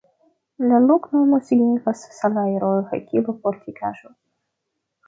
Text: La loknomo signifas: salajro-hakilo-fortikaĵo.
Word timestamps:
La 0.69 0.79
loknomo 0.91 1.39
signifas: 1.51 2.01
salajro-hakilo-fortikaĵo. 2.17 4.17